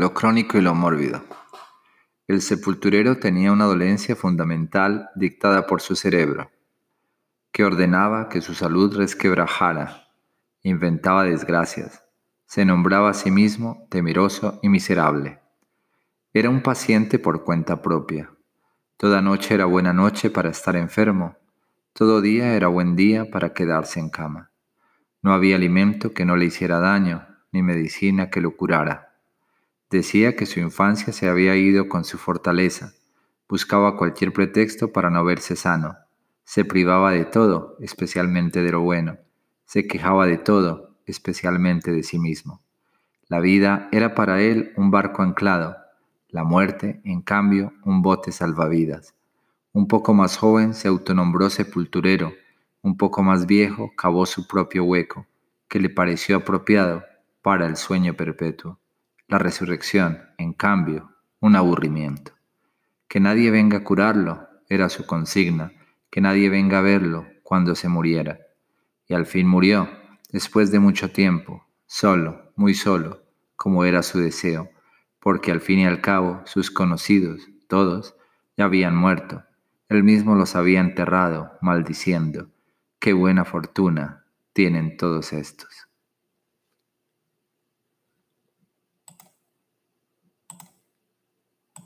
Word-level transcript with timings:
Lo 0.00 0.14
crónico 0.14 0.56
y 0.56 0.62
lo 0.62 0.74
mórbido. 0.74 1.22
El 2.26 2.40
sepulturero 2.40 3.18
tenía 3.18 3.52
una 3.52 3.66
dolencia 3.66 4.16
fundamental 4.16 5.10
dictada 5.14 5.66
por 5.66 5.82
su 5.82 5.94
cerebro, 5.94 6.50
que 7.52 7.64
ordenaba 7.64 8.30
que 8.30 8.40
su 8.40 8.54
salud 8.54 8.96
resquebrajara, 8.96 10.08
inventaba 10.62 11.24
desgracias, 11.24 12.02
se 12.46 12.64
nombraba 12.64 13.10
a 13.10 13.12
sí 13.12 13.30
mismo 13.30 13.86
temeroso 13.90 14.58
y 14.62 14.70
miserable. 14.70 15.38
Era 16.32 16.48
un 16.48 16.62
paciente 16.62 17.18
por 17.18 17.44
cuenta 17.44 17.82
propia. 17.82 18.30
Toda 18.96 19.20
noche 19.20 19.52
era 19.52 19.66
buena 19.66 19.92
noche 19.92 20.30
para 20.30 20.48
estar 20.48 20.76
enfermo, 20.76 21.36
todo 21.92 22.22
día 22.22 22.54
era 22.54 22.68
buen 22.68 22.96
día 22.96 23.30
para 23.30 23.52
quedarse 23.52 24.00
en 24.00 24.08
cama. 24.08 24.50
No 25.20 25.34
había 25.34 25.56
alimento 25.56 26.14
que 26.14 26.24
no 26.24 26.36
le 26.36 26.46
hiciera 26.46 26.78
daño, 26.78 27.26
ni 27.52 27.62
medicina 27.62 28.30
que 28.30 28.40
lo 28.40 28.56
curara. 28.56 29.09
Decía 29.90 30.36
que 30.36 30.46
su 30.46 30.60
infancia 30.60 31.12
se 31.12 31.28
había 31.28 31.56
ido 31.56 31.88
con 31.88 32.04
su 32.04 32.16
fortaleza, 32.16 32.94
buscaba 33.48 33.96
cualquier 33.96 34.32
pretexto 34.32 34.92
para 34.92 35.10
no 35.10 35.24
verse 35.24 35.56
sano, 35.56 35.96
se 36.44 36.64
privaba 36.64 37.10
de 37.10 37.24
todo, 37.24 37.76
especialmente 37.80 38.62
de 38.62 38.70
lo 38.70 38.82
bueno, 38.82 39.18
se 39.64 39.88
quejaba 39.88 40.26
de 40.26 40.38
todo, 40.38 40.96
especialmente 41.06 41.90
de 41.90 42.04
sí 42.04 42.20
mismo. 42.20 42.62
La 43.26 43.40
vida 43.40 43.88
era 43.90 44.14
para 44.14 44.40
él 44.40 44.72
un 44.76 44.92
barco 44.92 45.22
anclado, 45.22 45.76
la 46.28 46.44
muerte, 46.44 47.00
en 47.04 47.22
cambio, 47.22 47.72
un 47.84 48.00
bote 48.02 48.30
salvavidas. 48.30 49.16
Un 49.72 49.88
poco 49.88 50.14
más 50.14 50.36
joven 50.36 50.74
se 50.74 50.86
autonombró 50.86 51.50
sepulturero, 51.50 52.32
un 52.82 52.96
poco 52.96 53.24
más 53.24 53.46
viejo 53.46 53.90
cavó 53.96 54.24
su 54.26 54.46
propio 54.46 54.84
hueco, 54.84 55.26
que 55.66 55.80
le 55.80 55.90
pareció 55.90 56.36
apropiado 56.36 57.02
para 57.42 57.66
el 57.66 57.76
sueño 57.76 58.14
perpetuo. 58.14 58.78
La 59.30 59.38
resurrección, 59.38 60.22
en 60.38 60.52
cambio, 60.52 61.12
un 61.38 61.54
aburrimiento. 61.54 62.32
Que 63.06 63.20
nadie 63.20 63.52
venga 63.52 63.78
a 63.78 63.84
curarlo 63.84 64.48
era 64.68 64.88
su 64.88 65.06
consigna, 65.06 65.70
que 66.10 66.20
nadie 66.20 66.50
venga 66.50 66.78
a 66.78 66.82
verlo 66.82 67.28
cuando 67.44 67.76
se 67.76 67.88
muriera. 67.88 68.40
Y 69.06 69.14
al 69.14 69.26
fin 69.26 69.46
murió, 69.46 69.88
después 70.32 70.72
de 70.72 70.80
mucho 70.80 71.12
tiempo, 71.12 71.64
solo, 71.86 72.50
muy 72.56 72.74
solo, 72.74 73.22
como 73.54 73.84
era 73.84 74.02
su 74.02 74.18
deseo, 74.18 74.68
porque 75.20 75.52
al 75.52 75.60
fin 75.60 75.78
y 75.78 75.86
al 75.86 76.00
cabo 76.00 76.42
sus 76.44 76.72
conocidos, 76.72 77.48
todos, 77.68 78.16
ya 78.56 78.64
habían 78.64 78.96
muerto. 78.96 79.44
Él 79.88 80.02
mismo 80.02 80.34
los 80.34 80.56
había 80.56 80.80
enterrado, 80.80 81.52
maldiciendo. 81.60 82.50
Qué 82.98 83.12
buena 83.12 83.44
fortuna 83.44 84.24
tienen 84.54 84.96
todos 84.96 85.32
estos. 85.32 85.89